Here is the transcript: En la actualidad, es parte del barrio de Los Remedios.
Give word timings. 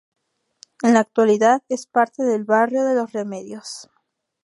En 0.81 0.95
la 0.95 1.01
actualidad, 1.01 1.61
es 1.69 1.85
parte 1.85 2.23
del 2.23 2.43
barrio 2.43 2.83
de 2.85 2.95
Los 2.95 3.11
Remedios. 3.13 3.87